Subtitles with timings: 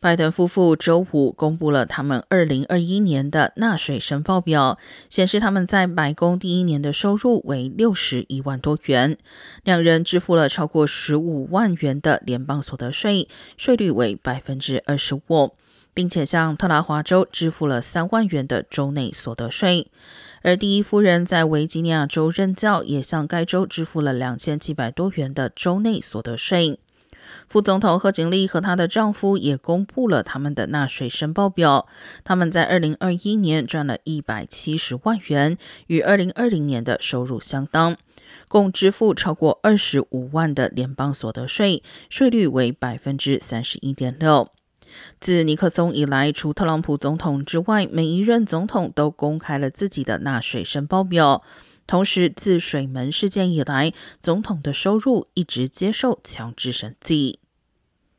[0.00, 4.78] 拜登夫妇周五公布了他们二零二一年的纳税申报表，
[5.10, 9.18] 显示他们在白宫第一年的收入为六十一万多元，
[9.64, 15.54] 两人支付了超过十五万元的联邦所得税，税率为百分之二十五，
[15.92, 19.88] 并且向特拉华州支付了三万元的州内所得税。
[20.42, 26.78] 而第一夫人在维吉尼亚州任教，也向该州支付了两千七百多元的州内所得税。
[27.46, 31.86] 副总统贺锦丽和她的丈夫也公布了他们的纳税申报表。
[32.24, 37.96] 他们在二零二一年赚了一百七十万元，与二零二零年的收入相当，
[38.48, 44.48] 共支付超过二十五万的联邦所得税，税率为百分之三十一点六。
[45.20, 51.42] 自尼克松以来，除特朗普总统之外，每一任总统都公开了自己的纳税申报表。
[51.88, 57.40] 同时，自水门事件以来，总统的收入一直接受强制审计。